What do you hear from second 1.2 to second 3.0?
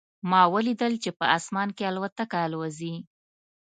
اسمان کې الوتکه الوزي